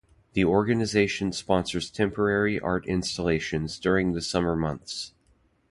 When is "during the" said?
3.77-4.21